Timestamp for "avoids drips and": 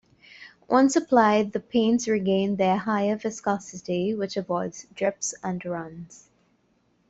4.35-5.63